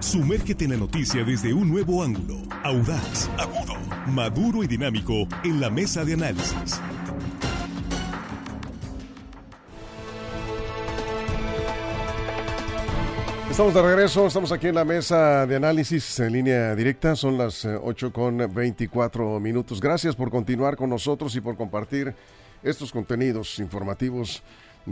[0.00, 3.74] Sumérgete en la noticia desde un nuevo ángulo, audaz, agudo,
[4.06, 6.80] maduro y dinámico en la mesa de análisis.
[13.50, 17.64] Estamos de regreso, estamos aquí en la mesa de análisis en línea directa, son las
[17.64, 19.80] 8 eh, con 24 minutos.
[19.80, 22.14] Gracias por continuar con nosotros y por compartir
[22.62, 24.44] estos contenidos informativos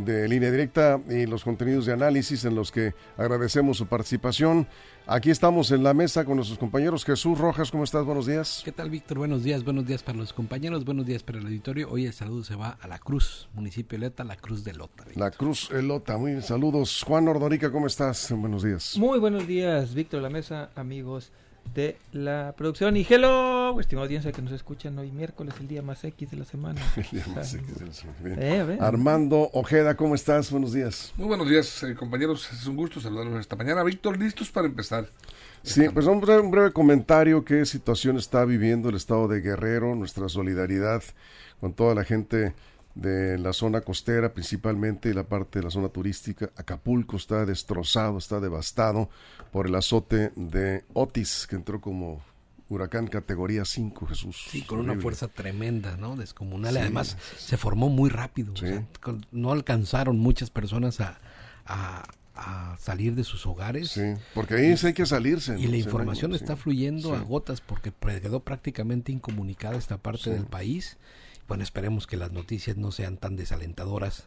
[0.04, 4.66] de línea directa y los contenidos de análisis en los que agradecemos su participación.
[5.06, 7.04] Aquí estamos en la mesa con nuestros compañeros.
[7.04, 8.04] Jesús Rojas, ¿cómo estás?
[8.04, 8.62] Buenos días.
[8.64, 9.18] ¿Qué tal, Víctor?
[9.18, 11.88] Buenos días, buenos días para los compañeros, buenos días para el auditorio.
[11.90, 15.04] Hoy el saludo se va a La Cruz, municipio de Lota, La Cruz de Lota.
[15.14, 17.02] La Cruz de Lota, muy bien, saludos.
[17.06, 18.32] Juan Ordorica, ¿cómo estás?
[18.32, 18.96] Buenos días.
[18.98, 21.32] Muy buenos días, Víctor La Mesa, amigos
[21.74, 22.96] de la producción.
[22.96, 26.44] Y hello, estimada audiencia que nos escuchan hoy miércoles, el día más X de la
[26.44, 26.80] semana.
[28.24, 30.50] Eh, Armando Ojeda, ¿cómo estás?
[30.50, 31.12] Buenos días.
[31.16, 32.50] Muy buenos días, eh, compañeros.
[32.52, 33.82] Es un gusto saludarlos esta mañana.
[33.82, 35.08] Víctor, ¿listos para empezar?
[35.62, 37.44] Sí, pues un breve, un breve comentario.
[37.44, 39.94] ¿Qué situación está viviendo el estado de Guerrero?
[39.94, 41.02] Nuestra solidaridad
[41.60, 42.54] con toda la gente
[42.96, 46.50] de la zona costera, principalmente la parte de la zona turística.
[46.56, 49.10] Acapulco está destrozado, está devastado
[49.52, 52.22] por el azote de Otis, que entró como
[52.70, 54.46] huracán categoría 5, Jesús.
[54.50, 56.16] Sí, con una fuerza tremenda, ¿no?
[56.16, 56.78] Descomunal.
[56.78, 58.54] Además, se formó muy rápido.
[59.30, 61.18] no alcanzaron muchas personas a,
[62.78, 63.90] salir de sus hogares.
[63.90, 65.58] Sí, porque ahí hay que salirse.
[65.58, 70.96] Y la información está fluyendo a gotas porque quedó prácticamente incomunicada esta parte del país
[71.48, 74.26] bueno, esperemos que las noticias no sean tan desalentadoras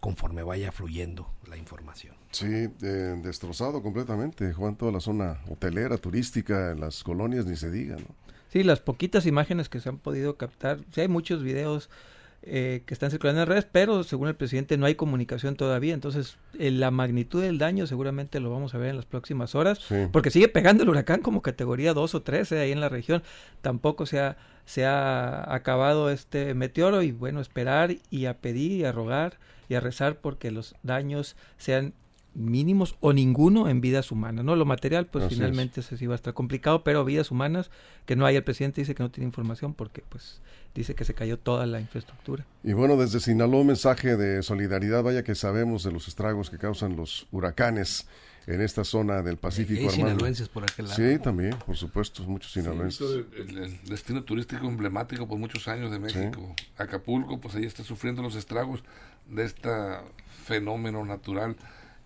[0.00, 2.14] conforme vaya fluyendo la información.
[2.30, 8.06] Sí, destrozado completamente, Juan, toda la zona hotelera, turística, las colonias, ni se diga, ¿no?
[8.48, 11.90] Sí, las poquitas imágenes que se han podido captar, sí hay muchos videos
[12.42, 16.38] eh, que están circulando en redes, pero según el presidente no hay comunicación todavía, entonces
[16.58, 20.30] eh, la magnitud del daño seguramente lo vamos a ver en las próximas horas, porque
[20.30, 23.22] sigue pegando el huracán como categoría 2 o 3 eh, ahí en la región,
[23.60, 28.84] tampoco se ha, se ha acabado este meteoro y bueno, esperar y a pedir y
[28.84, 31.92] a rogar y a rezar porque los daños sean
[32.34, 34.56] mínimos o ninguno en vidas humanas, ¿no?
[34.56, 37.70] Lo material, pues finalmente se sí va a estar complicado, pero vidas humanas,
[38.06, 40.40] que no hay, el presidente dice que no tiene información porque pues
[40.74, 42.46] dice que se cayó toda la infraestructura.
[42.62, 46.96] Y bueno, desde Sinaloa, mensaje de solidaridad, vaya que sabemos de los estragos que causan
[46.96, 48.06] los huracanes
[48.46, 49.82] en esta zona del Pacífico.
[49.82, 50.96] Hay sinaloenses por aquel lado.
[50.96, 53.24] Sí, también, por supuesto, muchos sinaloenses.
[53.36, 56.54] el, destino turístico emblemático por muchos años de México.
[56.76, 58.82] Acapulco, pues ahí está sufriendo los estragos
[59.28, 59.68] de este
[60.44, 61.56] fenómeno natural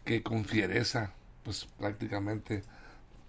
[0.05, 2.63] que con fiereza, pues prácticamente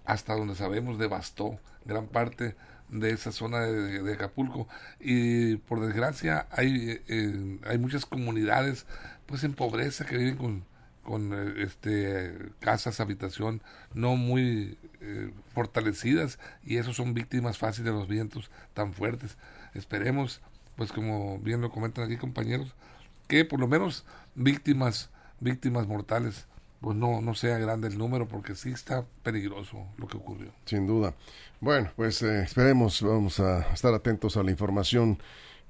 [0.05, 2.55] hasta donde sabemos devastó gran parte
[2.89, 4.67] de esa zona de, Acapulco.
[4.99, 8.85] Y por desgracia hay eh, hay muchas comunidades
[9.25, 10.65] pues en pobreza que viven con
[11.03, 13.61] con eh, este casas habitación
[13.93, 19.37] no muy eh, fortalecidas y esos son víctimas fáciles de los vientos tan fuertes.
[19.73, 20.41] Esperemos
[20.75, 22.75] pues como bien lo comentan aquí compañeros
[23.27, 25.09] que por lo menos víctimas
[25.39, 26.47] víctimas mortales
[26.85, 30.51] pues no, no sea grande el número, porque sí está peligroso lo que ocurrió.
[30.65, 31.15] Sin duda.
[31.59, 35.17] Bueno, pues eh, esperemos, vamos a estar atentos a la información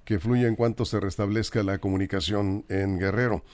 [0.04, 3.46] que fluya en cuanto se restablezca la comunicación en Guerrero.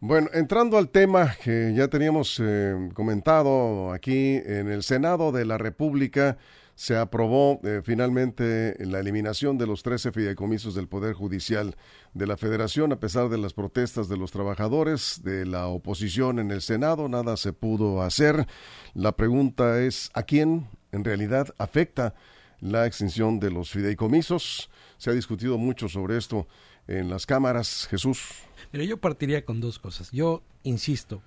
[0.00, 5.56] Bueno, entrando al tema que ya teníamos eh, comentado aquí en el Senado de la
[5.56, 6.36] República,
[6.78, 11.74] se aprobó eh, finalmente la eliminación de los 13 fideicomisos del Poder Judicial
[12.14, 16.52] de la Federación a pesar de las protestas de los trabajadores, de la oposición en
[16.52, 18.46] el Senado, nada se pudo hacer.
[18.94, 22.14] La pregunta es, ¿a quién en realidad afecta
[22.60, 24.70] la extinción de los fideicomisos?
[24.98, 26.46] Se ha discutido mucho sobre esto
[26.86, 27.88] en las cámaras.
[27.90, 28.28] Jesús.
[28.70, 30.12] Pero yo partiría con dos cosas.
[30.12, 31.22] Yo insisto,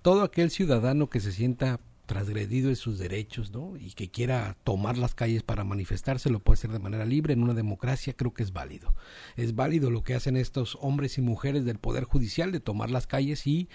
[0.00, 3.76] todo aquel ciudadano que se sienta transgredido en sus derechos, ¿no?
[3.76, 7.42] Y que quiera tomar las calles para manifestarse, lo puede hacer de manera libre en
[7.42, 8.94] una democracia, creo que es válido.
[9.36, 13.06] Es válido lo que hacen estos hombres y mujeres del Poder Judicial de tomar las
[13.06, 13.68] calles y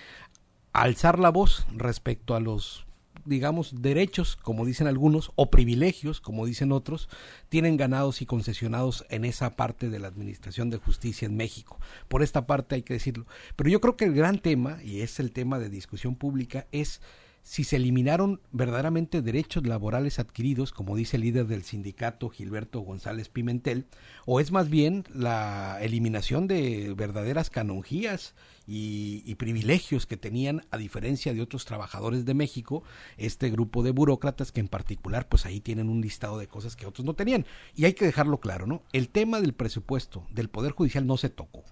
[0.74, 2.86] alzar la voz respecto a los
[3.26, 7.10] digamos, derechos, como dicen algunos, o privilegios, como dicen otros,
[7.50, 11.80] tienen ganados y concesionados en esa parte de la Administración de Justicia en México.
[12.08, 13.26] Por esta parte hay que decirlo.
[13.56, 17.02] Pero yo creo que el gran tema, y es el tema de discusión pública, es
[17.50, 23.28] si se eliminaron verdaderamente derechos laborales adquiridos, como dice el líder del sindicato Gilberto González
[23.28, 23.88] Pimentel,
[24.28, 28.36] o es más bien la eliminación de verdaderas canonjías
[28.68, 32.84] y, privilegios que tenían, a diferencia de otros trabajadores de México,
[33.18, 36.86] este grupo de burócratas que en particular, pues ahí tienen un listado de cosas que
[36.86, 37.48] otros no tenían.
[37.76, 38.84] Y hay que dejarlo claro, ¿no?
[38.94, 41.64] El tema del presupuesto del Poder Judicial no se tocó.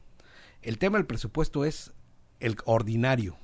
[0.64, 1.92] El tema del presupuesto es
[2.40, 3.38] el ordinario,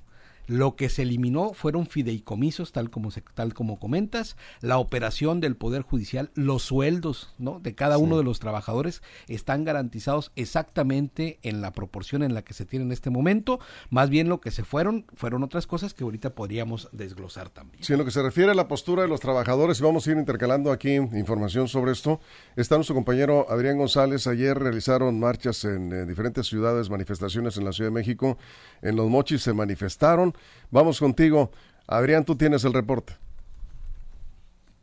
[0.47, 5.55] Lo que se eliminó fueron fideicomisos, tal como, se, tal como comentas, la operación del
[5.55, 7.59] Poder Judicial, los sueldos ¿no?
[7.59, 12.53] de cada uno de los trabajadores están garantizados exactamente en la proporción en la que
[12.53, 13.59] se tiene en este momento.
[13.89, 17.83] Más bien lo que se fueron fueron otras cosas que ahorita podríamos desglosar también.
[17.83, 20.11] Sí, en lo que se refiere a la postura de los trabajadores, y vamos a
[20.11, 22.19] ir intercalando aquí información sobre esto,
[22.55, 24.27] está nuestro compañero Adrián González.
[24.27, 28.37] Ayer realizaron marchas en, en diferentes ciudades, manifestaciones en la Ciudad de México.
[28.81, 30.32] En Los Mochis se manifestaron
[30.71, 31.51] Vamos contigo.
[31.87, 33.13] Adrián, tú tienes el reporte.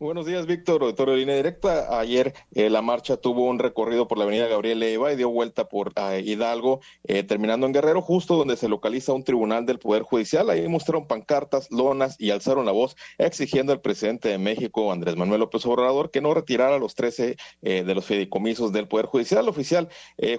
[0.01, 2.01] Buenos días, Víctor, auditorio línea directa.
[2.01, 5.69] Ayer eh, la marcha tuvo un recorrido por la avenida Gabriel Eva y dio vuelta
[5.69, 10.03] por eh, Hidalgo, eh, terminando en Guerrero, justo donde se localiza un tribunal del Poder
[10.03, 10.49] Judicial.
[10.49, 15.41] Ahí mostraron pancartas, lonas y alzaron la voz exigiendo al presidente de México, Andrés Manuel
[15.41, 19.45] López Obrador, que no retirara los 13 de los fideicomisos del Poder Judicial.
[19.45, 19.91] El oficial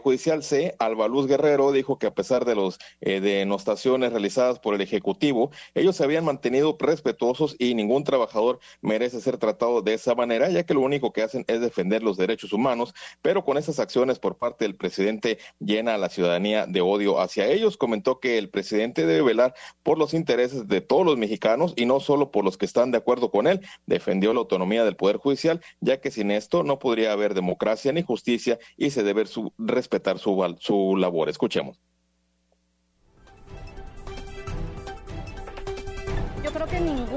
[0.01, 5.51] judicial C, Albaluz Guerrero, dijo que a pesar de las denostaciones realizadas por el Ejecutivo,
[5.75, 10.49] ellos se habían mantenido respetuosos y ningún trabajador merece ser tratado tratado de esa manera,
[10.49, 14.19] ya que lo único que hacen es defender los derechos humanos, pero con esas acciones
[14.19, 17.77] por parte del presidente llena a la ciudadanía de odio hacia ellos.
[17.77, 19.53] Comentó que el presidente debe velar
[19.83, 22.97] por los intereses de todos los mexicanos y no solo por los que están de
[22.97, 23.61] acuerdo con él.
[23.85, 28.01] Defendió la autonomía del Poder Judicial, ya que sin esto no podría haber democracia ni
[28.01, 31.29] justicia y se debe su, respetar su, su labor.
[31.29, 31.90] Escuchemos.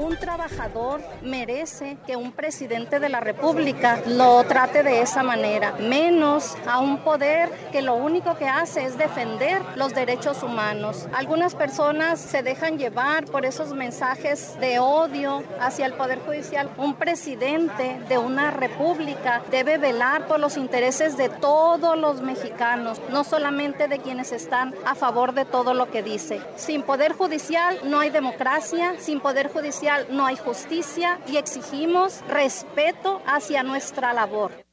[0.05, 6.55] Ningún trabajador merece que un presidente de la República lo trate de esa manera, menos
[6.67, 11.07] a un poder que lo único que hace es defender los derechos humanos.
[11.11, 16.69] Algunas personas se dejan llevar por esos mensajes de odio hacia el Poder Judicial.
[16.77, 23.23] Un presidente de una república debe velar por los intereses de todos los mexicanos, no
[23.23, 26.41] solamente de quienes están a favor de todo lo que dice.
[26.57, 33.21] Sin Poder Judicial no hay democracia, sin Poder Judicial no hay justicia y exigimos respeto
[33.25, 34.65] hacia nuestra labor.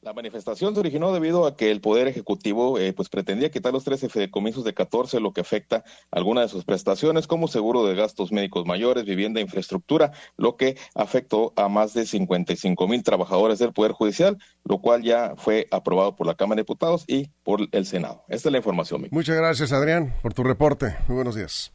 [0.00, 3.82] La manifestación se originó debido a que el Poder Ejecutivo eh, pues pretendía quitar los
[3.82, 5.82] 13 fideicomisos de 14, lo que afecta
[6.12, 11.52] algunas de sus prestaciones como seguro de gastos médicos mayores, vivienda, infraestructura, lo que afectó
[11.56, 16.28] a más de 55 mil trabajadores del Poder Judicial, lo cual ya fue aprobado por
[16.28, 18.24] la Cámara de Diputados y por el Senado.
[18.28, 19.08] Esta es la información.
[19.10, 20.96] Muchas gracias, Adrián, por tu reporte.
[21.08, 21.72] Muy buenos días.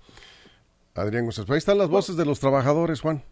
[0.95, 1.49] Adrián González.
[1.49, 3.23] Ahí están las voces de los trabajadores, Juan.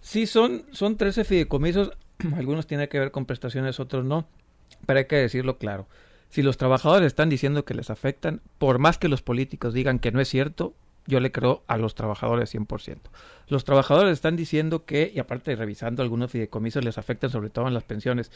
[0.00, 1.92] Sí, son, son 13 fideicomisos.
[2.36, 4.26] Algunos tienen que ver con prestaciones, otros no.
[4.86, 5.86] Pero hay que decirlo claro.
[6.30, 10.12] Si los trabajadores están diciendo que les afectan, por más que los políticos digan que
[10.12, 10.74] no es cierto,
[11.06, 12.98] yo le creo a los trabajadores 100%.
[13.48, 17.74] Los trabajadores están diciendo que, y aparte revisando algunos fideicomisos, les afectan sobre todo en
[17.74, 18.30] las pensiones.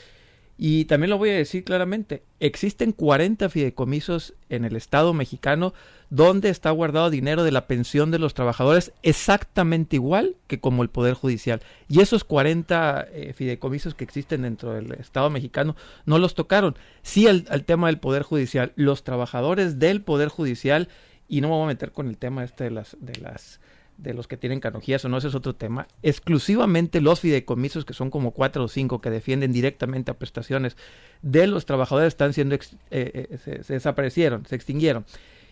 [0.57, 5.75] Y también lo voy a decir claramente, existen 40 fideicomisos en el Estado mexicano
[6.11, 10.91] donde está guardado dinero de la pensión de los trabajadores exactamente igual que como el
[10.91, 11.61] Poder Judicial.
[11.89, 15.75] Y esos 40 eh, fideicomisos que existen dentro del Estado mexicano
[16.07, 16.77] no los tocaron.
[17.03, 20.89] Sí al, tema del Poder Judicial, los trabajadores del Poder Judicial,
[21.29, 22.97] y no me voy a meter con el tema este de las...
[23.01, 23.61] De las
[23.97, 25.87] de los que tienen canojías o no, ese es otro tema.
[26.03, 30.77] Exclusivamente los fideicomisos, que son como cuatro o cinco que defienden directamente a prestaciones
[31.23, 32.61] de los trabajadores, están siendo, eh,
[32.91, 35.05] eh, se, desaparecieron, se extinguieron.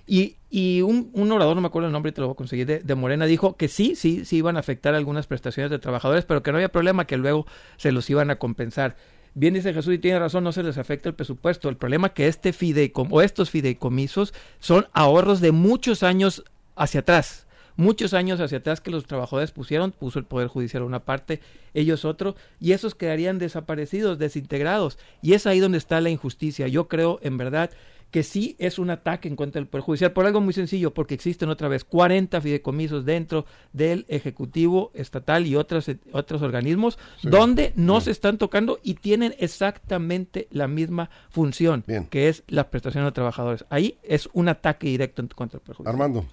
[0.06, 2.66] Y, y un, un, orador, no me acuerdo el nombre, te lo voy a conseguir,
[2.66, 6.24] de, de, Morena, dijo que sí, sí, sí iban a afectar algunas prestaciones de trabajadores,
[6.24, 7.46] pero que no había problema, que luego
[7.76, 8.96] se los iban a compensar.
[9.34, 11.68] Bien dice Jesús y tiene razón, no se les afecta el presupuesto.
[11.68, 16.44] El problema es que este fideicom o estos fideicomisos son ahorros de muchos años
[16.76, 21.04] hacia atrás muchos años hacia atrás que los trabajadores pusieron, puso el Poder Judicial una
[21.04, 21.40] parte,
[21.74, 24.98] ellos otro, y esos quedarían desaparecidos, desintegrados.
[25.20, 26.68] Y es ahí donde está la injusticia.
[26.68, 27.70] Yo creo, en verdad,
[28.12, 31.14] que sí es un ataque en contra del Poder Judicial, por algo muy sencillo, porque
[31.14, 38.02] existen otra vez 40 fideicomisos dentro del Ejecutivo Estatal y otros, otros organismos donde no
[38.02, 43.64] se están tocando y tienen exactamente la misma función, que es la prestación de trabajadores.
[43.70, 45.94] Ahí es un ataque directo en contra del Poder Judicial.
[45.94, 46.26] Armando.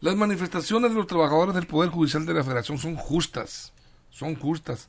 [0.00, 3.72] Las manifestaciones de los trabajadores del Poder Judicial de la Federación son justas,
[4.10, 4.88] son justas.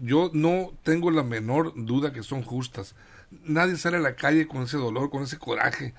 [0.00, 2.94] Yo no tengo la menor duda que son justas.
[3.44, 5.92] Nadie sale a la calle con ese dolor, con ese coraje,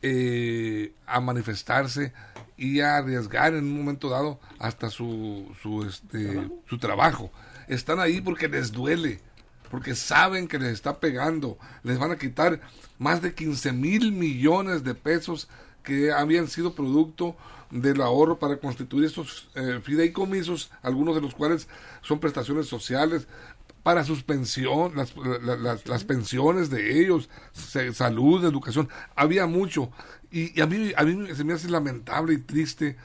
[0.00, 2.14] eh, a manifestarse
[2.56, 7.30] y a arriesgar en un momento dado hasta su, su, este, su trabajo.
[7.68, 9.20] Están ahí porque les duele,
[9.70, 11.58] porque saben que les está pegando.
[11.82, 12.62] Les van a quitar
[12.98, 15.50] más de 15 mil millones de pesos
[15.84, 17.36] que habían sido producto
[17.70, 21.68] del ahorro para constituir estos eh, fideicomisos, algunos de los cuales
[22.02, 23.26] son prestaciones sociales
[23.82, 27.28] para sus pensiones, las, las, pensiones de ellos,
[27.92, 29.90] salud, educación, había mucho.
[30.30, 32.96] Y, a, mí, a mí se me hace lamentable y triste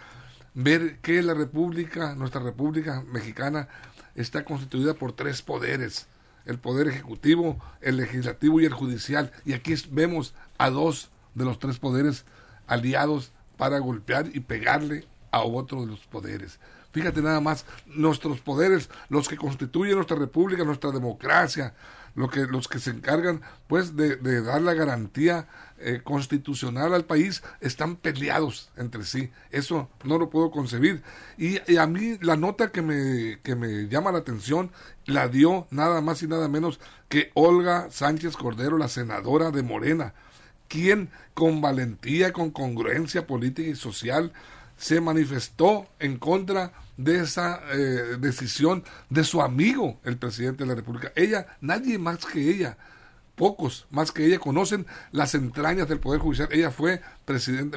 [0.54, 3.68] ver que la República, nuestra República Mexicana,
[4.16, 6.08] está constituida por tres poderes,
[6.46, 9.34] el poder ejecutivo, el legislativo y el judicial.
[9.46, 12.24] Y aquí vemos a dos de los tres poderes
[12.70, 16.60] aliados para golpear y pegarle a otro de los poderes.
[16.92, 21.76] Fíjate nada más, nuestros poderes, los que constituyen nuestra república, nuestra democracia,
[22.16, 25.48] lo que, los que se encargan pues de, dar la garantía
[25.78, 29.32] eh, constitucional al país, están peleados entre sí.
[29.52, 31.04] Eso no lo puedo concebir.
[31.38, 34.72] Y, y, a mí la nota que me, que me llama la atención
[35.06, 40.14] la dio nada más y nada menos que Olga Sánchez Cordero, la senadora de Morena,
[40.70, 44.32] quien con valentía, con congruencia política y social,
[44.78, 50.76] se manifestó en contra de esa eh, decisión de su amigo, el presidente de la
[50.76, 51.12] República.
[51.16, 52.78] Ella, nadie más que ella,
[53.40, 56.50] pocos más que ella conocen las entrañas del Poder Judicial.
[56.52, 57.02] Ella fue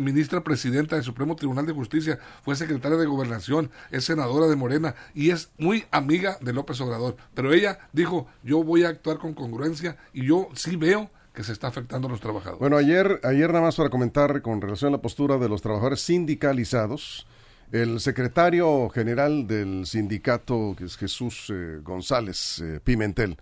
[0.01, 4.97] ministra presidenta del Supremo Tribunal de Justicia, fue secretaria de Gobernación, es senadora de Morena
[5.15, 7.17] y es muy amiga de López Obrador.
[7.35, 11.53] Pero ella dijo, yo voy a actuar con congruencia y yo sí veo que se
[11.53, 12.61] está afectando a los trabajadores.
[12.61, 16.01] Bueno, ayer, ayer nada más para comentar con relación a la postura de los trabajadores
[16.03, 17.27] sindicalizados,
[17.71, 23.39] el secretario general del sindicato, que es Jesús eh, González eh, Pimentel,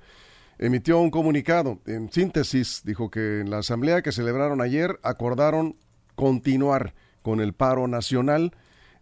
[0.58, 1.80] emitió un comunicado.
[1.86, 5.76] En síntesis, dijo que en la asamblea que celebraron ayer acordaron
[6.14, 8.54] continuar con el paro nacional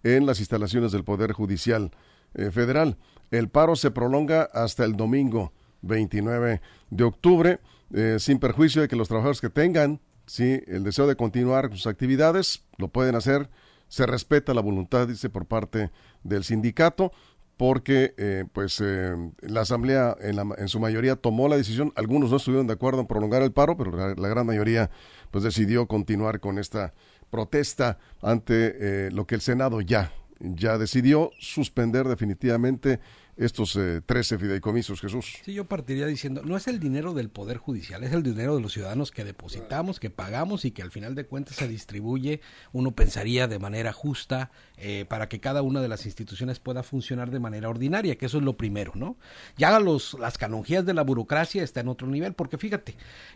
[0.03, 1.91] en las instalaciones del Poder Judicial
[2.35, 2.97] eh, Federal.
[3.31, 5.53] El paro se prolonga hasta el domingo
[5.83, 7.61] 29 de octubre
[7.93, 10.63] eh, sin perjuicio de que los trabajadores que tengan ¿sí?
[10.67, 13.49] el deseo de continuar sus actividades lo pueden hacer.
[13.89, 15.91] Se respeta la voluntad, dice, por parte
[16.23, 17.13] del sindicato,
[17.57, 21.93] porque eh, pues eh, la asamblea en, la, en, su mayoría tomó la decisión.
[21.97, 24.91] Algunos no estuvieron de acuerdo en prolongar el paro, pero la, la gran mayoría
[25.31, 26.93] pues decidió continuar con esta
[27.31, 33.01] protesta ante lo que el Senado ya ya decidió suspender definitivamente
[33.39, 35.39] estos eh, 13 fideicomisos, Jesús.
[35.45, 38.61] Sí, yo partiría diciendo, no es el dinero del Poder Judicial, es el dinero de
[38.61, 42.41] los ciudadanos que depositamos, que pagamos y que al final de cuentas se distribuye,
[42.73, 44.51] uno pensaría de manera justa,
[44.81, 48.39] eh, para que cada una de las instituciones pueda funcionar de manera ordinaria, que eso
[48.39, 49.17] es lo primero, ¿no?
[49.57, 52.95] Ya los, las canonjías de la burocracia está en otro nivel, porque fíjate,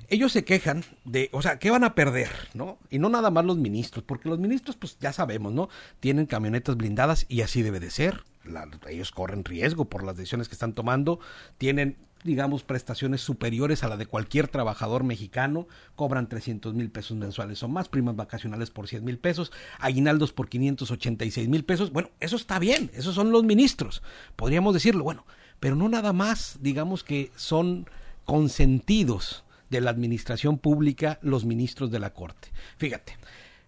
[0.09, 2.79] ellos se quejan de, o sea, ¿qué van a perder, no?
[2.91, 5.69] Y no nada más los ministros, porque los ministros, pues ya sabemos, ¿no?
[6.01, 8.23] Tienen camionetas blindadas y así debe de ser
[8.89, 11.21] ellos corren riesgo por las decisiones que están tomando,
[11.59, 17.63] tienen digamos, prestaciones superiores a la de cualquier trabajador mexicano, cobran 300 mil pesos mensuales
[17.63, 21.93] o más, primas vacacionales por 100 mil pesos, aguinaldos por 586 mil pesos.
[21.93, 24.03] Bueno, eso está bien, esos son los ministros,
[24.37, 25.27] podríamos decirlo, bueno,
[25.61, 27.87] pero no nada más, digamos que son
[28.25, 32.53] consentidos de la administración pública los ministros de la Corte.
[32.77, 33.17] Fíjate,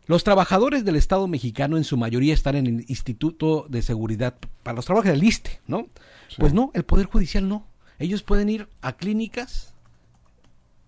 [0.07, 4.77] los trabajadores del Estado mexicano en su mayoría están en el Instituto de Seguridad para
[4.77, 5.89] los trabajos del ISTE, ¿no?
[6.37, 7.67] Pues no, el Poder Judicial no.
[7.99, 9.75] Ellos pueden ir a clínicas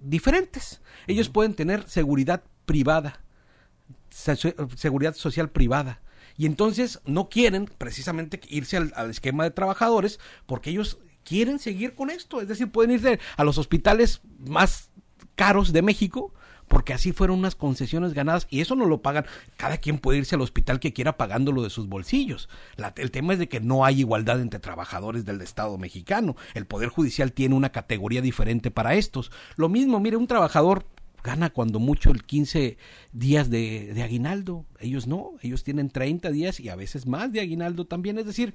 [0.00, 0.80] diferentes.
[1.06, 3.20] Ellos pueden tener seguridad privada,
[4.10, 6.00] seguridad social privada.
[6.36, 11.94] Y entonces no quieren precisamente irse al, al, esquema de trabajadores porque ellos quieren seguir
[11.94, 12.40] con esto.
[12.40, 14.90] Es decir, pueden irse a los hospitales más
[15.34, 16.34] caros de México
[16.68, 19.26] porque así fueron unas concesiones ganadas y eso no lo pagan.
[19.56, 22.48] Cada quien puede irse al hospital que quiera pagándolo de sus bolsillos.
[22.96, 26.36] el tema es de que no hay igualdad entre trabajadores del Estado mexicano.
[26.54, 29.30] El Poder Judicial tiene una categoría diferente para estos.
[29.56, 30.86] Lo mismo, mire, un trabajador
[31.26, 32.78] gana cuando mucho el 15
[33.12, 34.64] días de, aguinaldo.
[34.78, 38.18] Ellos no, ellos tienen 30 días y a veces más de aguinaldo también.
[38.18, 38.54] Es decir,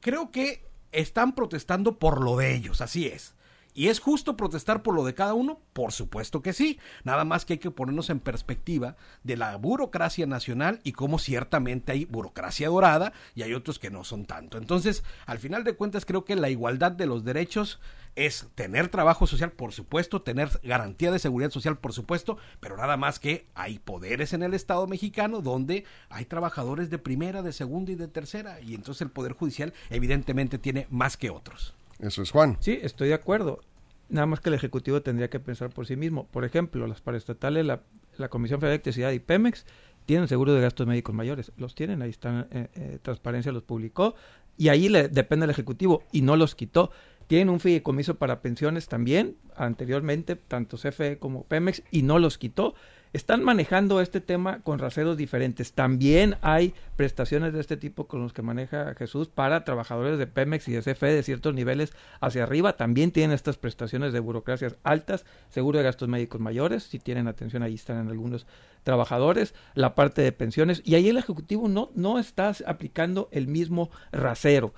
[0.00, 3.34] creo que están protestando por lo de ellos, así es.
[3.74, 5.60] ¿Y es justo protestar por lo de cada uno?
[5.72, 6.78] Por supuesto que sí.
[7.04, 11.92] Nada más que hay que ponernos en perspectiva de la burocracia nacional y cómo ciertamente
[11.92, 14.58] hay burocracia dorada y hay otros que no son tanto.
[14.58, 17.80] Entonces, al final de cuentas, creo que la igualdad de los derechos
[18.16, 22.96] es tener trabajo social, por supuesto, tener garantía de seguridad social, por supuesto, pero nada
[22.96, 27.92] más que hay poderes en el Estado mexicano donde hay trabajadores de primera, de segunda
[27.92, 31.74] y de tercera, y entonces el Poder Judicial evidentemente tiene más que otros.
[32.00, 32.56] Eso es Juan.
[32.60, 33.60] Sí, estoy de acuerdo.
[34.08, 36.26] Nada más que el Ejecutivo tendría que pensar por sí mismo.
[36.26, 37.82] Por ejemplo, las paraestatales, la,
[38.16, 39.66] la Comisión Federal de Electricidad y Pemex
[40.06, 41.52] tienen seguro de gastos médicos mayores.
[41.56, 44.14] Los tienen, ahí están, eh, eh, Transparencia los publicó.
[44.56, 46.90] Y ahí le depende el Ejecutivo y no los quitó.
[47.28, 52.74] Tienen un fideicomiso para pensiones también, anteriormente, tanto CFE como Pemex, y no los quitó.
[53.12, 55.72] Están manejando este tema con raseros diferentes.
[55.72, 60.68] También hay prestaciones de este tipo con los que maneja Jesús para trabajadores de Pemex
[60.68, 62.76] y de CFE de ciertos niveles hacia arriba.
[62.76, 67.62] También tienen estas prestaciones de burocracias altas, seguro de gastos médicos mayores, si tienen atención
[67.62, 68.46] ahí están en algunos
[68.84, 73.90] trabajadores, la parte de pensiones y ahí el Ejecutivo no, no está aplicando el mismo
[74.12, 74.72] rasero.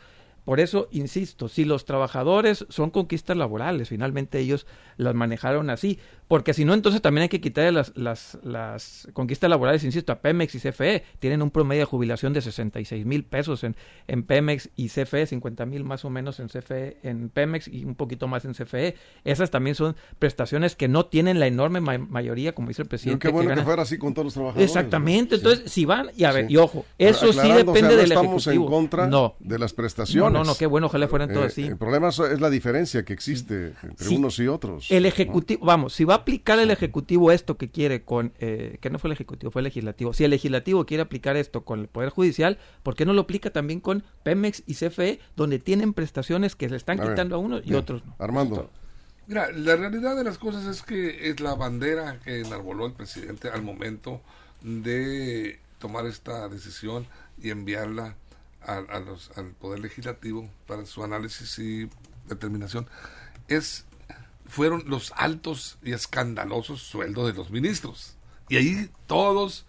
[0.44, 6.00] Por eso, insisto, si los trabajadores son conquistas laborales, finalmente ellos las manejaron así,
[6.32, 10.22] porque si no, entonces también hay que quitar las, las, las conquistas laborales, insisto, a
[10.22, 13.76] Pemex y CFE, tienen un promedio de jubilación de 66 mil pesos en,
[14.08, 17.96] en Pemex y CFE, 50 mil más o menos en CFE, en Pemex y un
[17.96, 18.94] poquito más en CFE.
[19.24, 23.28] Esas también son prestaciones que no tienen la enorme mayoría, como dice el presidente.
[23.28, 24.70] qué bueno que, fuera así con todos los trabajadores.
[24.70, 28.64] Exactamente, entonces si van, y a ver, y ojo, eso sí depende del estamos en
[28.64, 29.06] contra
[29.38, 30.32] de las prestaciones.
[30.32, 31.62] No, no, no, qué bueno, ojalá fueran todos eh, así.
[31.64, 34.90] El problema es la diferencia que existe entre unos y otros.
[34.90, 38.98] El Ejecutivo, vamos, si va aplicar el Ejecutivo esto que quiere con, eh, que no
[38.98, 42.10] fue el Ejecutivo, fue el Legislativo, si el Legislativo quiere aplicar esto con el Poder
[42.10, 46.68] Judicial, ¿por qué no lo aplica también con Pemex y CFE, donde tienen prestaciones que
[46.68, 48.02] le están quitando a unos y otros?
[48.18, 48.70] Armando.
[49.26, 53.48] Mira, la realidad de las cosas es que es la bandera que enarboló el presidente
[53.48, 54.20] al momento
[54.62, 57.06] de tomar esta decisión
[57.40, 58.16] y enviarla
[58.66, 61.88] a, los, al Poder Legislativo para su análisis y
[62.28, 62.86] determinación.
[63.48, 63.84] Es
[64.52, 68.16] fueron los altos y escandalosos sueldos de los ministros.
[68.50, 69.64] Y ahí todos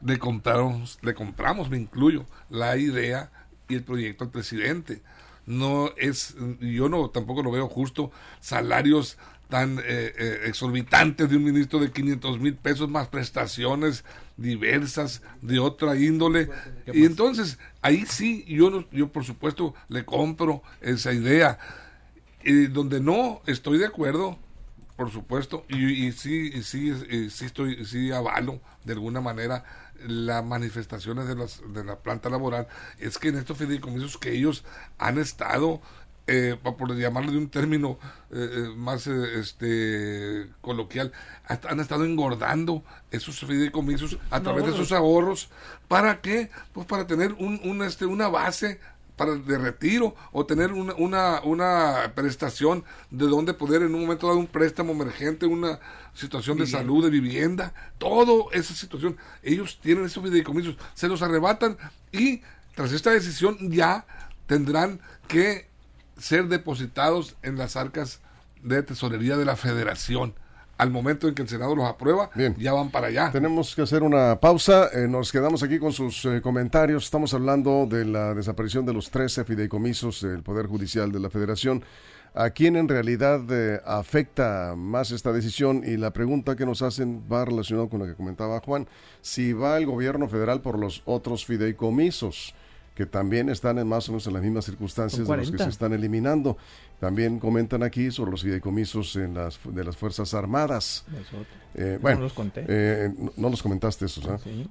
[0.00, 3.32] le compramos, le compramos, me incluyo, la idea
[3.68, 5.02] y el proyecto al presidente.
[5.46, 9.18] No es, yo no tampoco lo veo justo, salarios
[9.48, 14.04] tan eh, eh, exorbitantes de un ministro de 500 mil pesos más prestaciones
[14.36, 16.48] diversas de otra índole
[16.94, 21.58] y entonces ahí sí yo yo por supuesto le compro esa idea
[22.42, 24.38] y donde no estoy de acuerdo
[24.96, 26.92] por supuesto y, y sí y sí
[27.30, 29.64] sí estoy sí avalo de alguna manera
[30.06, 32.68] las manifestaciones de, las, de la planta laboral
[32.98, 34.64] es que en estos fideicomisos que ellos
[34.98, 35.80] han estado
[36.26, 37.98] eh, por llamarlo de un término
[38.30, 41.12] eh, eh, más eh, este coloquial,
[41.48, 45.50] han estado engordando esos fideicomisos a través de sus ahorros.
[45.88, 46.50] ¿Para qué?
[46.72, 48.78] Pues para tener un, este, una base
[49.20, 54.28] para de retiro o tener una, una, una prestación de donde poder en un momento
[54.28, 55.78] dar un préstamo emergente, una
[56.14, 59.18] situación de salud, de vivienda, todo esa situación.
[59.42, 61.76] Ellos tienen esos fideicomisos, se los arrebatan
[62.10, 62.40] y
[62.74, 64.06] tras esta decisión ya
[64.46, 65.68] tendrán que
[66.18, 68.20] ser depositados en las arcas
[68.62, 70.32] de tesorería de la federación.
[70.80, 73.30] Al momento en que el Senado los aprueba, ya van para allá.
[73.30, 74.88] Tenemos que hacer una pausa.
[74.94, 77.04] Eh, nos quedamos aquí con sus eh, comentarios.
[77.04, 81.84] Estamos hablando de la desaparición de los 13 fideicomisos del Poder Judicial de la Federación.
[82.32, 85.82] ¿A quién en realidad eh, afecta más esta decisión?
[85.84, 88.88] Y la pregunta que nos hacen va relacionada con lo que comentaba Juan.
[89.20, 92.54] Si va el gobierno federal por los otros fideicomisos
[92.94, 95.68] que también están en más o menos en las mismas circunstancias de los que se
[95.68, 96.56] están eliminando.
[96.98, 101.06] También comentan aquí sobre los fideicomisos en las, de las Fuerzas Armadas.
[101.74, 102.64] Eh, bueno, no los conté.
[102.68, 104.20] Eh, no, los comentaste eso.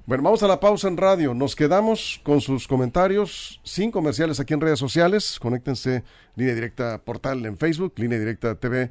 [0.06, 1.34] Bueno, vamos a la pausa en radio.
[1.34, 5.38] Nos quedamos con sus comentarios sin comerciales aquí en redes sociales.
[5.40, 6.04] Conéctense
[6.36, 8.90] Línea Directa Portal en Facebook, Línea Directa TV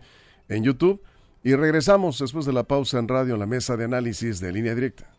[0.49, 1.01] en YouTube.
[1.43, 4.75] Y regresamos después de la pausa en radio en la mesa de análisis de Línea
[4.75, 5.09] Directa.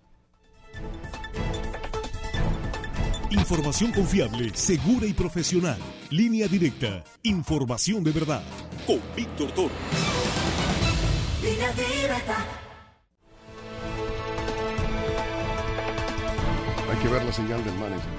[3.30, 5.78] Información confiable, segura y profesional.
[6.10, 7.04] Línea directa.
[7.22, 8.42] Información de verdad.
[8.84, 9.70] Con Víctor Toro.
[11.40, 12.44] Línea directa.
[16.90, 18.10] Hay que ver la señal del manager.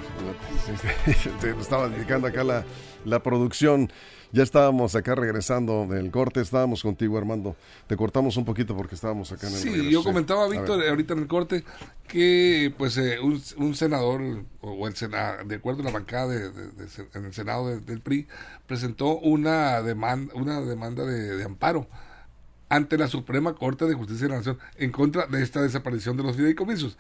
[1.60, 2.64] Estaba indicando acá la,
[3.04, 3.92] la producción.
[4.34, 7.56] Ya estábamos acá regresando del corte, estábamos contigo Armando.
[7.88, 11.20] Te cortamos un poquito porque estábamos acá en el Sí, yo comentaba, Víctor, ahorita en
[11.20, 11.66] el corte,
[12.08, 14.22] que pues eh, un, senador,
[14.62, 16.46] o el senado, de acuerdo a la bancada de,
[17.14, 18.28] en el Senado del PRI,
[18.68, 21.88] presentó una demanda, una demanda de, amparo
[22.70, 26.24] ante la Suprema Corte de Justicia de la Nación en contra de esta desaparición de
[26.24, 26.98] los fideicomisos.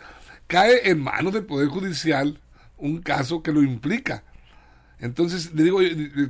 [0.48, 2.42] Cae en manos del Poder Judicial
[2.78, 4.24] un caso que lo implica
[5.02, 5.80] entonces, le digo,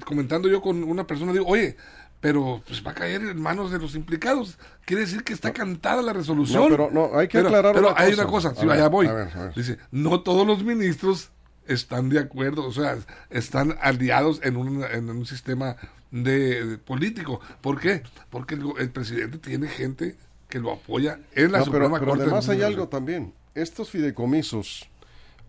[0.05, 1.75] comentando yo con una persona, digo, oye,
[2.21, 4.57] pero pues va a caer en manos de los implicados.
[4.85, 6.63] Quiere decir que está cantada la resolución.
[6.63, 9.09] No, pero no, hay que aclarar Pero hay una cosa, si allá voy.
[9.55, 11.31] Dice, no todos los ministros
[11.67, 12.97] están de acuerdo, o sea,
[13.29, 15.75] están aliados en un, en un sistema
[16.11, 17.41] de, político.
[17.61, 18.03] ¿Por qué?
[18.29, 20.15] Porque el, presidente tiene gente
[20.47, 22.23] que lo apoya en la Suprema pero, Corte.
[22.25, 23.33] Pero además hay algo también.
[23.55, 24.87] Estos fideicomisos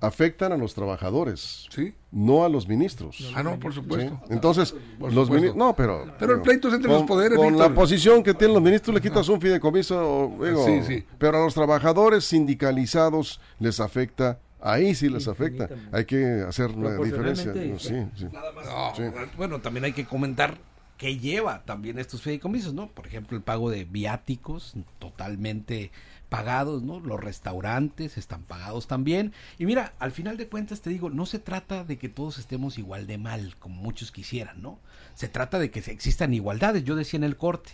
[0.02, 1.94] afectan a los trabajadores, Sí.
[2.10, 3.32] no a los ministros.
[3.34, 3.80] Ah, no, por ¿sí?
[3.80, 4.20] supuesto.
[4.28, 5.32] Entonces, Por los supuesto.
[5.34, 6.04] ministros, no, pero...
[6.18, 7.68] Pero el pleito es entre los poderes, Con Víctor.
[7.70, 11.04] la posición que tienen los ministros le quitas un fideicomiso, digo, Sí, sí.
[11.18, 15.68] pero a los trabajadores sindicalizados les afecta, ahí sí les afecta.
[15.92, 17.52] Hay que hacer la diferencia.
[17.54, 17.74] Sí,
[18.14, 18.26] sí.
[18.32, 19.02] No, Sí.
[19.36, 20.58] Bueno, también hay que comentar
[20.98, 22.88] qué lleva también estos fideicomisos, ¿no?
[22.88, 25.90] Por ejemplo, el pago de viáticos totalmente
[26.32, 26.98] pagados, ¿no?
[26.98, 29.32] Los restaurantes están pagados también.
[29.58, 32.78] Y mira, al final de cuentas te digo, no se trata de que todos estemos
[32.78, 34.78] igual de mal, como muchos quisieran, ¿no?
[35.14, 36.84] Se trata de que existan igualdades.
[36.84, 37.72] Yo decía en el corte,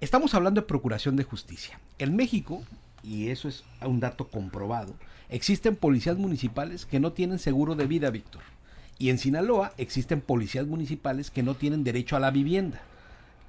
[0.00, 1.80] Estamos hablando de procuración de justicia.
[1.98, 2.62] En México,
[3.02, 4.94] y eso es un dato comprobado,
[5.28, 8.42] existen policías municipales que no tienen seguro de vida, Víctor.
[8.96, 12.80] Y en Sinaloa existen policías municipales que no tienen derecho a la vivienda.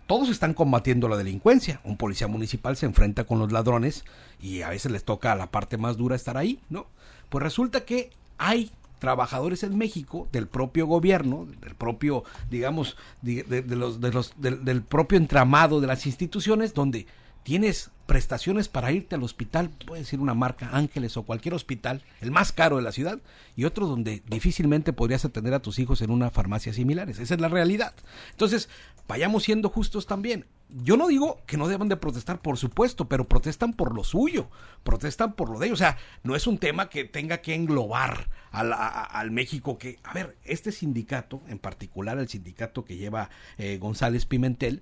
[0.09, 1.81] Todos están combatiendo la delincuencia.
[1.83, 4.05] Un policía municipal se enfrenta con los ladrones
[4.41, 6.87] y a veces les toca a la parte más dura estar ahí, ¿no?
[7.29, 14.01] Pues resulta que hay trabajadores en México del propio gobierno, del propio, digamos, de, los,
[14.01, 17.05] de los, del propio entramado de las instituciones, donde
[17.43, 22.31] tienes prestaciones para irte al hospital, puede decir una marca Ángeles o cualquier hospital, el
[22.31, 23.19] más caro de la ciudad,
[23.55, 27.19] y otro donde difícilmente podrías atender a tus hijos en una farmacia similares.
[27.19, 27.93] Esa es la realidad.
[28.31, 28.67] Entonces,
[29.07, 30.47] vayamos siendo justos también.
[30.69, 34.49] Yo no digo que no deban de protestar, por supuesto, pero protestan por lo suyo,
[34.83, 35.79] protestan por lo de ellos.
[35.79, 40.35] O sea, no es un tema que tenga que englobar al México que, a ver,
[40.43, 44.81] este sindicato, en particular el sindicato que lleva eh, González Pimentel,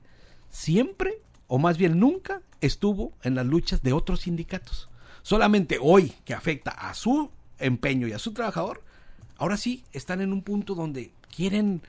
[0.49, 4.89] siempre, o más bien nunca, estuvo en las luchas de otros sindicatos.
[5.21, 8.83] Solamente hoy, que afecta a su empeño y a su trabajador,
[9.37, 11.81] ahora sí están en un punto donde quieren,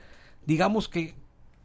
[0.45, 1.15] digamos que,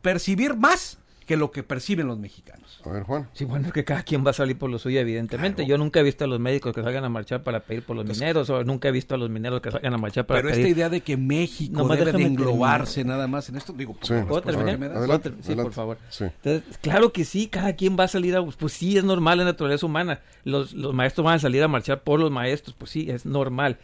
[0.02, 2.80] percibir más que lo que perciben los mexicanos.
[2.84, 3.28] A ver, Juan.
[3.32, 5.66] Sí, bueno, es que cada quien va a salir por lo suyo, evidentemente.
[5.66, 8.04] Yo nunca he visto a los médicos que salgan a marchar para pedir por los
[8.06, 10.66] mineros, o nunca he visto a los mineros que salgan a marchar para Pero pedir.
[10.66, 14.14] esta idea de que México Nomás debe de englobarse nada más en esto, digo, Sí.
[14.28, 14.72] ¿Puedo terminar?
[14.74, 15.62] que me das- ¿Puedo Adelante, sí, adelante.
[15.64, 15.98] por favor.
[16.10, 16.24] Sí.
[16.24, 18.44] Entonces, claro que sí, cada quien va a salir a...
[18.44, 20.20] Pues sí, es normal la naturaleza humana.
[20.44, 23.78] Los, los maestros van a salir a marchar por los maestros, pues sí, es normal.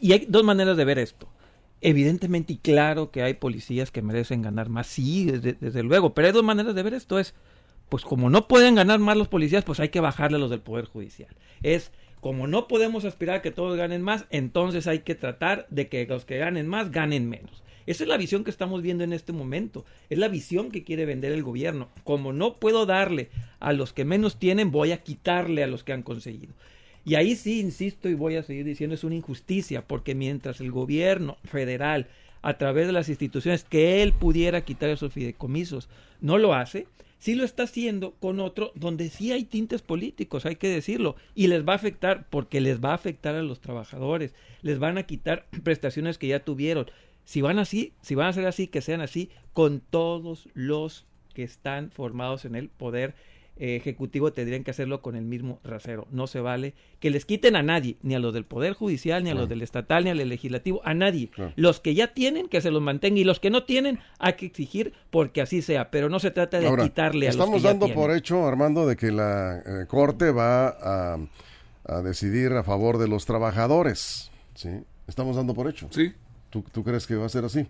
[0.00, 1.28] Y hay dos maneras de ver esto.
[1.84, 6.32] Evidentemente y claro que hay policías que merecen ganar más, sí, desde, luego, pero hay
[6.32, 7.18] dos maneras de ver esto.
[7.18, 7.34] Es,
[7.88, 10.84] pues como no pueden ganar más los policías, pues hay que bajarle los del Poder
[10.84, 11.34] Judicial.
[11.64, 11.90] Es,
[12.20, 16.06] como no podemos aspirar a que todos ganen más, entonces hay que tratar de que
[16.06, 17.64] los que ganen más ganen menos.
[17.84, 19.84] Esa es la visión que estamos viendo en este momento.
[20.08, 21.88] Es la visión que quiere vender el gobierno.
[22.04, 25.92] Como no puedo darle a los que menos tienen, voy a quitarle a los que
[25.92, 26.54] han conseguido.
[27.04, 30.70] Y ahí sí, insisto y voy a seguir diciendo, es una injusticia, porque mientras el
[30.70, 32.06] gobierno federal,
[32.42, 35.88] a través de las instituciones, que él pudiera quitar esos fideicomisos,
[36.20, 36.86] no lo hace,
[37.18, 41.48] sí lo está haciendo con otro donde sí hay tintes políticos, hay que decirlo, y
[41.48, 45.04] les va a afectar, porque les va a afectar a los trabajadores, les van a
[45.04, 46.86] quitar prestaciones que ya tuvieron.
[47.24, 51.42] Si van así, si van a ser así, que sean así con todos los que
[51.44, 53.14] están formados en el poder
[53.56, 56.06] eh, ejecutivo tendrían que hacerlo con el mismo rasero.
[56.10, 59.30] No se vale que les quiten a nadie, ni a los del Poder Judicial, ni
[59.30, 61.28] a los del Estatal, ni al del Legislativo, a nadie.
[61.28, 61.52] Claro.
[61.56, 64.46] Los que ya tienen, que se los mantenga, y los que no tienen, hay que
[64.46, 65.90] exigir porque así sea.
[65.90, 68.02] Pero no se trata de Ahora, quitarle a los estamos que ya dando tienen.
[68.02, 71.18] por hecho, Armando, de que la eh, Corte va a,
[71.84, 74.30] a decidir a favor de los trabajadores.
[74.54, 74.70] ¿sí?
[75.06, 75.88] Estamos dando por hecho.
[75.90, 76.12] Sí,
[76.50, 77.66] ¿Tú, tú crees que va a ser así?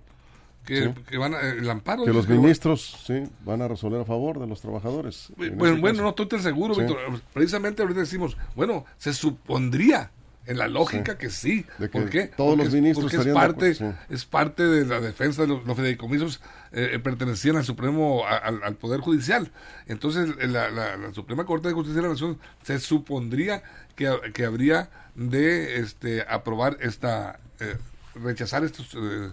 [0.64, 0.94] Que, Sí.
[1.08, 2.04] que van a, el amparo.
[2.04, 5.32] Que los ministros sí, van a resolver a favor de los trabajadores.
[5.38, 6.02] en bueno, caso.
[6.02, 6.82] no estoy tan seguro, Sí.
[6.82, 6.98] Víctor.
[7.32, 10.10] Precisamente ahorita decimos, bueno, se supondría
[10.44, 11.18] en la lógica Sí.
[11.18, 11.66] que sí.
[11.78, 12.26] De que ¿Por qué?
[12.36, 14.14] todos los es- ministros porque es de parte, acuerdo, sí.
[14.14, 16.40] es parte de la defensa de los, los fideicomisos
[16.72, 19.52] eh, pertenecían al Supremo, a- al, al Poder Judicial.
[19.86, 23.62] Entonces, eh, la, la- la Suprema Corte de Justicia de la Nación se supondría
[23.94, 27.76] que, que habría de este, aprobar esta, eh,
[28.14, 29.30] rechazar estos eh,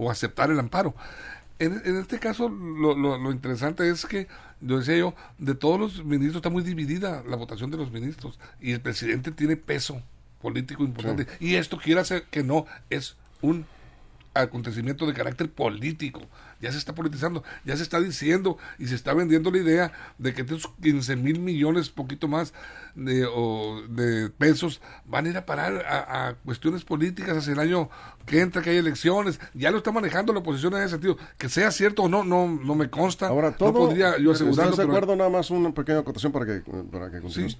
[0.00, 0.94] o aceptar el amparo.
[1.58, 4.28] En, en este caso, lo, lo, lo interesante es que,
[4.62, 8.38] yo decía yo, de todos los ministros está muy dividida la votación de los ministros
[8.60, 10.02] y el presidente tiene peso
[10.40, 11.26] político importante.
[11.38, 13.66] Y esto quiere hacer que no, es un
[14.34, 16.20] acontecimiento de carácter político.
[16.60, 20.34] Ya se está politizando, ya se está diciendo y se está vendiendo la idea de
[20.34, 22.52] que estos 15 mil millones, poquito más
[22.94, 27.58] de, o de pesos, van a ir a parar a, a cuestiones políticas hacia el
[27.60, 27.88] año
[28.26, 29.40] que entra, que hay elecciones.
[29.54, 31.16] Ya lo está manejando la oposición en ese sentido.
[31.38, 33.28] Que sea cierto o no, no, no me consta.
[33.28, 33.72] Ahora, todo.
[33.72, 34.72] no podría yo asegurarlo.
[34.72, 35.16] ¿Estás de pero- acuerdo?
[35.16, 36.62] Nada más una pequeña acotación para que,
[36.92, 37.56] para que continúes.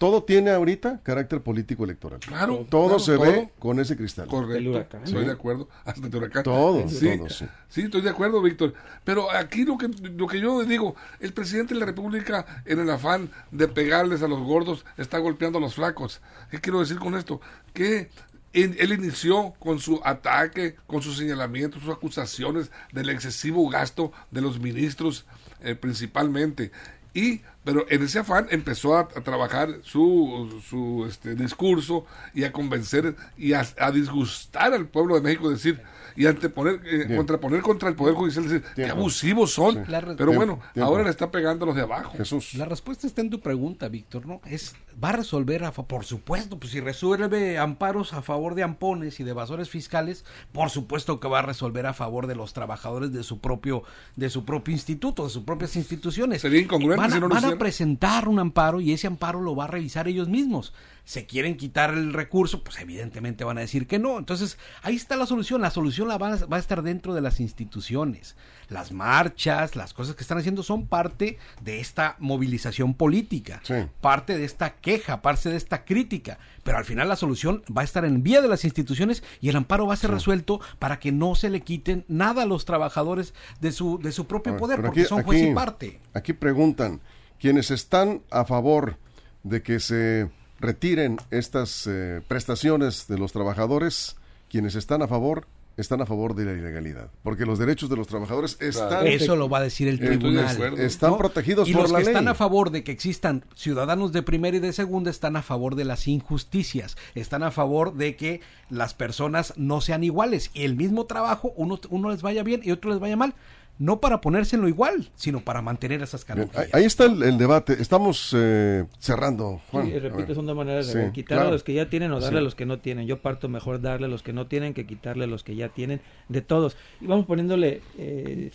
[0.00, 2.20] Todo tiene ahorita carácter político electoral.
[2.20, 3.24] Claro, Todo claro, se todo.
[3.26, 4.28] ve con ese cristal.
[4.28, 4.56] Correcto.
[4.56, 5.04] El huracán.
[5.04, 5.26] Estoy Sí.
[5.26, 5.68] de acuerdo.
[5.84, 6.42] Hasta el huracán.
[6.42, 7.44] Todo, sí, todo, sí.
[7.68, 8.72] Sí, estoy de acuerdo, Víctor.
[9.04, 12.88] Pero aquí lo que, lo que yo digo, el presidente de la República, en el
[12.88, 16.22] afán de pegarles a los gordos, está golpeando a los flacos.
[16.50, 17.42] ¿Qué quiero decir con esto?
[17.74, 18.08] Que
[18.54, 24.58] él inició con su ataque, con sus señalamientos, sus acusaciones del excesivo gasto de los
[24.60, 25.26] ministros
[25.60, 26.72] eh, principalmente.
[27.14, 33.16] Y, pero en ese afán empezó a, trabajar su, su este, discurso y a convencer
[33.36, 35.82] y a, a disgustar al pueblo de México, decir,
[36.16, 39.84] y anteponer, eh, contraponer contra el Poder Judicial, decir, qué abusivos son.
[40.16, 42.12] Pero bueno, ahora le está pegando a los de abajo.
[42.16, 42.54] Jesús.
[42.54, 44.40] La respuesta está en tu pregunta, Víctor, ¿no?
[44.46, 49.20] Es, va a resolver, a, por supuesto, pues si resuelve amparos a favor de ampones
[49.20, 53.12] y de evasores fiscales, por supuesto que va a resolver a favor de los trabajadores
[53.12, 53.82] de su propio,
[54.16, 56.42] de su propio instituto, de sus propias instituciones.
[56.42, 59.64] Sería incongruente van, si no van a presentar un amparo y ese amparo lo va
[59.64, 60.72] a revisar ellos mismos
[61.04, 64.18] se quieren quitar el recurso, pues evidentemente van a decir que no.
[64.18, 65.60] Entonces, ahí está la solución.
[65.60, 68.36] La solución la va, a estar dentro de las instituciones.
[68.68, 73.60] Las marchas, las cosas que están haciendo son parte de esta movilización política,
[74.00, 76.38] parte de esta queja, parte de esta crítica.
[76.62, 79.56] Pero al final la solución va a estar en vía de las instituciones y el
[79.56, 83.34] amparo va a ser resuelto para que no se le quiten nada a los trabajadores
[83.60, 86.00] de su, de su propio poder, porque son juez y parte.
[86.14, 87.00] Aquí preguntan,
[87.40, 88.98] quienes están a favor
[89.42, 94.16] de que se retiren estas eh, prestaciones de los trabajadores,
[94.48, 95.46] quienes están a favor
[95.76, 99.48] están a favor de la ilegalidad, porque los derechos de los trabajadores están eso lo
[99.48, 102.84] va a decir el tribunal, están protegidos y por los que están a favor de
[102.84, 107.42] que existan ciudadanos de primera y de segunda están a favor de las injusticias, están
[107.42, 112.10] a favor de que las personas no sean iguales y el mismo trabajo uno uno
[112.10, 113.34] les vaya bien y otro les vaya mal
[113.80, 116.74] no para ponérselo igual, sino para mantener esas características.
[116.74, 117.80] Ahí está el, debate.
[117.80, 119.62] Estamos eh, cerrando.
[119.70, 122.40] Juan, sí, repito, son dos maneras de quitarle a los que ya tienen o darle
[122.40, 123.06] a los que no tienen.
[123.06, 125.70] Yo parto mejor darle a los que no tienen que quitarle a los que ya
[125.70, 126.76] tienen de todos.
[127.00, 128.50] Y vamos poniéndole eh,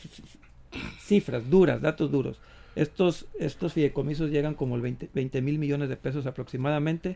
[1.02, 2.40] cifras duras, datos duros.
[2.76, 7.16] Estos, estos fideicomisos llegan como el 20 mil millones de pesos aproximadamente.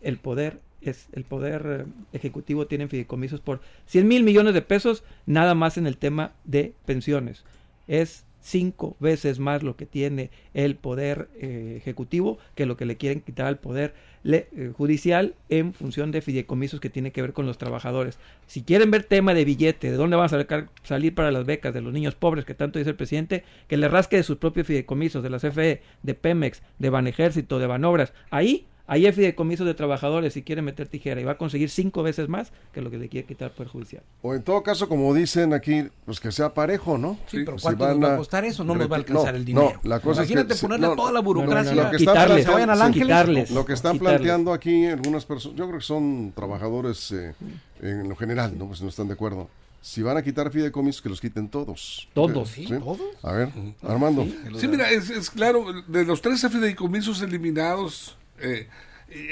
[0.00, 5.04] El poder es el poder eh, ejecutivo tiene fideicomisos por 100 mil millones de pesos
[5.24, 7.44] nada más en el tema de pensiones.
[7.88, 12.96] Es cinco veces más lo que tiene el poder eh, ejecutivo que lo que le
[12.96, 17.46] quieren quitar al poder eh, judicial en función de fideicomisos que tiene que ver con
[17.46, 18.18] los trabajadores.
[18.46, 21.80] Si quieren ver tema de billete, de dónde van a salir para las becas de
[21.80, 25.24] los niños pobres que tanto dice el presidente, que le rasque de sus propios fideicomisos,
[25.24, 28.12] de la CFE, de Pemex, de Banejército, de Banobras.
[28.30, 32.04] Ahí Ahí hay fideicomisos de trabajadores si quiere meter tijera y va a conseguir cinco
[32.04, 34.02] veces más que lo que le quiere quitar el Poder Judicial.
[34.22, 37.18] O en todo caso, como dicen aquí, pues que sea parejo, ¿no?
[37.26, 38.62] Sí, pero ¿cuánto nos va a costar eso?
[38.62, 39.72] No nos va a alcanzar el dinero.
[39.82, 42.70] No, la cosa Imagínate es que, ponerle toda la burocracia, lo que quitarles, están, vayan
[42.70, 43.50] al Ángeles.
[43.50, 47.34] Lo que están planteando aquí algunas personas, yo creo que son trabajadores eh,
[47.80, 48.68] en lo general, ¿no?
[48.68, 49.48] Pues no están de acuerdo.
[49.80, 52.08] Si van a quitar fideicomisos, que los quiten todos.
[52.12, 52.66] Todos, ¿Sí?
[52.66, 53.00] ¿Todos?
[53.22, 53.50] A ver,
[53.82, 54.26] Armando.
[54.58, 58.68] Sí, mira, es, es, claro, de los 13 fideicomisos eliminados, eh,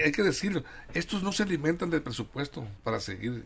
[0.05, 0.65] hay que decirlo,
[0.95, 3.45] estos no se alimentan del presupuesto para seguir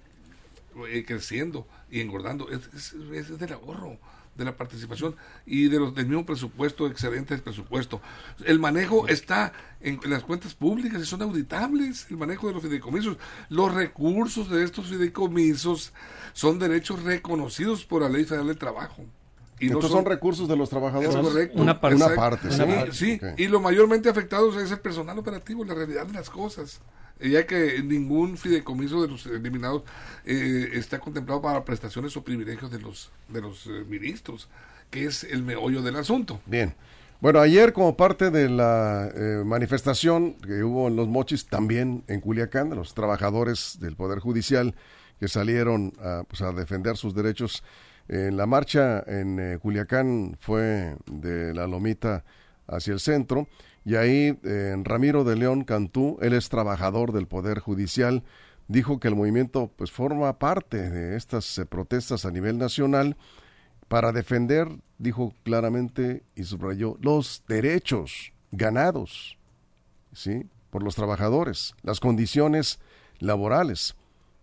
[0.88, 3.98] eh, creciendo y engordando, es, es, del ahorro
[4.36, 8.00] de la participación y de los, del mismo presupuesto, excedente del presupuesto.
[8.44, 13.16] El manejo está en, las cuentas públicas y son auditables, el manejo de los fideicomisos.
[13.48, 15.92] Los recursos de estos fideicomisos
[16.32, 19.04] son derechos reconocidos por la Ley Federal del Trabajo.
[19.60, 21.14] Y Entonces no son, recursos de los trabajadores.
[21.14, 21.60] Es correcto.
[21.60, 21.96] Una parte.
[21.96, 22.48] Una parte,
[22.92, 23.20] sí.
[23.36, 26.80] Y lo mayormente afectado es el personal operativo, la realidad de las cosas.
[27.20, 29.82] Ya que ningún fideicomiso de los eliminados
[30.24, 34.48] eh, está contemplado para prestaciones o privilegios de los, de los eh, ministros,
[34.88, 36.40] que es el meollo del asunto.
[36.46, 36.74] Bien.
[37.20, 42.20] Bueno, ayer como parte de la eh, manifestación que hubo en Los Mochis, también en
[42.20, 44.76] Culiacán, de los trabajadores del Poder Judicial
[45.18, 47.64] que salieron a, pues, a defender sus derechos,
[48.08, 52.24] en la marcha en eh, Culiacán fue de la Lomita
[52.66, 53.48] hacia el centro
[53.84, 58.22] y ahí en Ramiro de León Cantú, él es trabajador del Poder Judicial,
[58.66, 63.16] dijo que el movimiento pues forma parte de estas eh, protestas a nivel nacional
[63.88, 64.68] para defender,
[64.98, 69.38] dijo claramente y subrayó, los derechos ganados,
[70.12, 70.46] ¿sí?
[70.70, 72.78] por los trabajadores, las condiciones
[73.18, 73.96] laborales,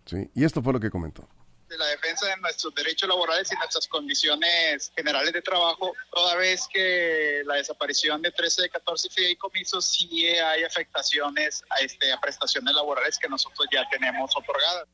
[0.04, 0.28] ¿sí?
[0.34, 1.28] Y esto fue lo que comentó
[1.68, 6.68] de la defensa de nuestros derechos laborales y nuestras condiciones generales de trabajo, toda vez
[6.72, 12.74] que la desaparición de 13 de 14 fideicomisos sí hay afectaciones a, este, a prestaciones
[12.74, 14.86] laborales que nosotros ya tenemos otorgadas.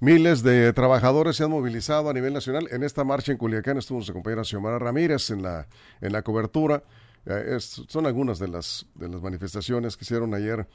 [0.00, 2.66] Miles de trabajadores se han movilizado a nivel nacional.
[2.72, 5.68] En esta marcha en Culiacán estuvo nuestra compañera Xiomara Ramírez en la,
[6.00, 6.82] en la cobertura.
[7.24, 10.66] Eh, son algunas de las, de las manifestaciones que hicieron ayer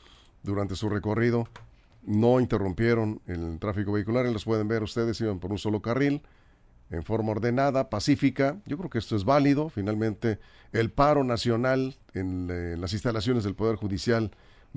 [0.44, 1.50] durante su recorrido
[2.08, 6.24] no interrumpieron el tráfico vehicular, y los pueden ver ustedes, iban por un solo carril,
[6.90, 8.62] en forma ordenada, pacífica.
[8.66, 9.70] Yo creo que esto es válido.
[9.70, 10.40] Finalmente,
[10.72, 14.32] el paro nacional en, las instalaciones del Poder Judicial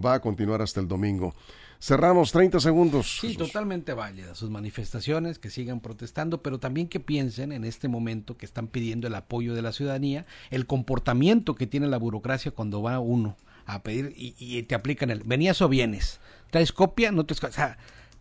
[0.05, 1.33] va a continuar hasta el domingo.
[1.81, 3.19] Cerramos 30 segundos.
[3.21, 8.37] Sí, totalmente válidas sus manifestaciones, que sigan protestando, pero también que piensen en este momento
[8.37, 12.83] que están pidiendo el apoyo de la ciudadanía, el comportamiento que tiene la burocracia cuando
[12.83, 13.37] va uno
[13.74, 17.35] a pedir y, te aplican el venías o vienes, traes copia, no te...
[17.35, 17.78] O sea,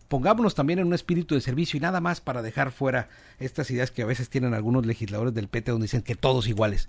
[0.08, 3.08] pongámonos también en un espíritu de servicio y nada más para dejar fuera
[3.38, 6.88] estas ideas que a veces tienen algunos legisladores del PT donde dicen que todos iguales.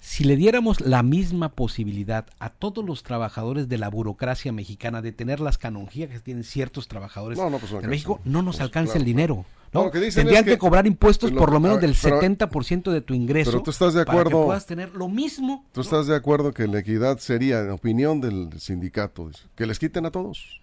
[0.00, 5.12] Si le diéramos la misma posibilidad a todos los trabajadores de la burocracia mexicana de
[5.12, 9.04] tener las canonjías que tienen ciertos trabajadores en pues México, no nos pues alcanza el
[9.04, 9.44] dinero.
[9.72, 9.90] ¿No?
[9.90, 13.50] Tendrían que, cobrar impuestos por lo menos del 70% de tu ingreso.
[13.50, 14.30] Pero tú estás de acuerdo.
[14.30, 15.66] Para que puedas tener lo mismo.
[15.72, 20.06] Tú estás de acuerdo que la equidad sería, en opinión del sindicato, que les quiten
[20.06, 20.60] a todos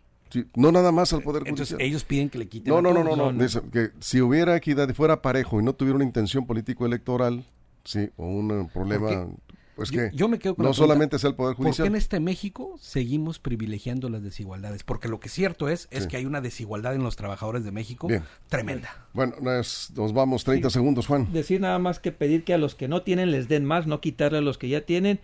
[0.56, 2.74] no nada más al Poder Entonces, ellos piden que le quiten.
[2.74, 5.96] No, no, no, no, no, que si hubiera equidad y fuera parejo y no tuviera
[5.96, 7.46] una intención político-electoral,
[7.84, 9.28] sí, o un problema.
[9.78, 11.76] Pues que yo, me quedo con no solamente es el Poder Judicial.
[11.76, 14.84] ¿Por qué en este México seguimos privilegiando las desigualdades?
[14.84, 18.08] Porque lo que cierto es, es que hay una desigualdad en los trabajadores de México
[18.50, 19.08] tremenda.
[19.14, 21.32] Bueno, nos, vamos 30 segundos, Juan.
[21.32, 24.02] Decir nada más que pedir que a los que no tienen les den más, no
[24.02, 25.20] quitarle a los que ya tienen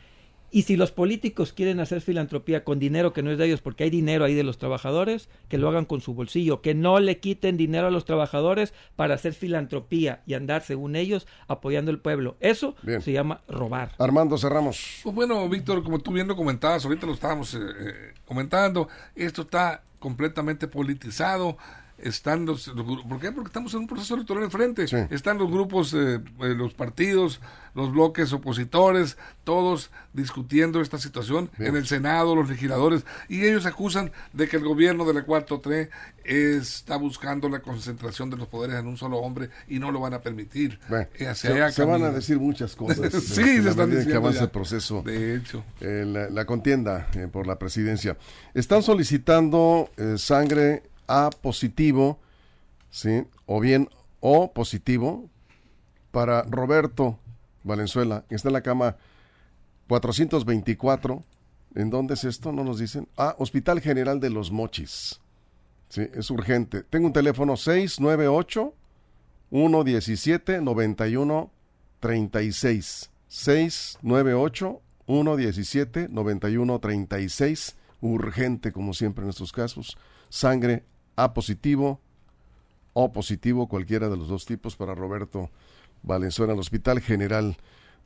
[0.53, 3.85] y si los políticos quieren hacer filantropía con dinero que no es de ellos, porque
[3.85, 7.19] hay dinero ahí de los trabajadores, que lo hagan con su bolsillo, que no le
[7.19, 12.37] quiten dinero a los trabajadores para hacer filantropía y andar, según ellos, apoyando el pueblo.
[12.39, 13.93] Eso se llama robar.
[13.97, 14.99] Armando, cerramos.
[15.01, 19.41] Pues bueno, Víctor, como tú bien lo comentabas, ahorita lo estábamos eh, eh, comentando, esto
[19.41, 21.57] está completamente politizado
[22.03, 23.31] están los, ¿por qué?
[23.31, 24.85] Porque estamos en un proceso electoral enfrente.
[25.09, 27.39] Están los grupos, eh, eh, los partidos,
[27.75, 34.11] los bloques opositores, todos discutiendo esta situación en el Senado, los legisladores, y ellos acusan
[34.33, 35.89] de que el gobierno de la 4T
[36.25, 40.13] está buscando la concentración de los poderes en un solo hombre y no lo van
[40.13, 40.79] a permitir.
[41.17, 43.13] Eh, se, van a decir muchas cosas.
[43.13, 45.01] sí, se están diciendo que avanza el proceso.
[45.03, 45.63] De hecho.
[45.79, 48.17] la, contienda por la presidencia.
[48.53, 52.19] Están solicitando sangre a positivo,
[52.89, 53.25] ¿sí?
[53.45, 53.89] O bien
[54.19, 55.29] O positivo
[56.11, 57.19] para Roberto
[57.63, 58.97] Valenzuela, que está en la cama
[59.87, 61.23] 424.
[61.75, 62.51] ¿En dónde es esto?
[62.51, 63.07] No nos dicen.
[63.17, 65.19] Ah, Hospital General de los Mochis.
[65.89, 66.83] Sí, es urgente.
[66.83, 68.73] Tengo un teléfono 698
[69.49, 71.51] 117 91
[71.99, 73.09] 36.
[73.27, 77.75] 698 117 91 36.
[78.01, 79.97] Urgente, como siempre en estos casos.
[80.29, 80.83] Sangre
[81.15, 81.99] a positivo
[82.93, 85.49] o positivo, cualquiera de los dos tipos para Roberto
[86.03, 87.57] Valenzuela, el Hospital General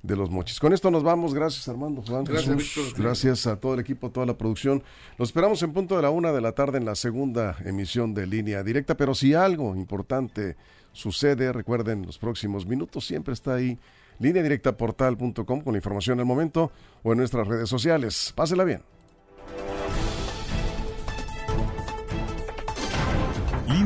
[0.04, 0.60] de los Mochis.
[0.60, 1.34] Con esto nos vamos.
[1.34, 2.04] Gracias, Armando.
[2.24, 4.84] gracias, gracias a todo el equipo, a toda la producción.
[5.18, 8.28] Los esperamos en punto de la una de la tarde en la segunda emisión de
[8.28, 8.96] Línea Directa.
[8.96, 10.56] Pero si algo importante
[10.94, 13.78] sucede, recuerden, los próximos minutos siempre está ahí
[14.20, 16.72] lineadirectaportal.com con la información al momento
[17.04, 18.34] o en nuestras redes sociales.
[18.36, 18.82] Pásela bien.